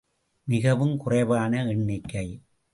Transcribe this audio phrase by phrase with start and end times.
[0.47, 2.27] மிகவும் குறைவான எண்ணிக்கை.